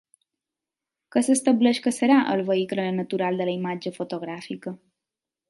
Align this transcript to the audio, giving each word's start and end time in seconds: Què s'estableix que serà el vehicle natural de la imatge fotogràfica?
Què 1.15 1.21
s'estableix 1.27 1.81
que 1.87 1.93
serà 1.97 2.15
el 2.37 2.41
vehicle 2.47 2.87
natural 3.01 3.39
de 3.43 3.49
la 3.51 3.55
imatge 3.59 3.93
fotogràfica? 4.01 4.77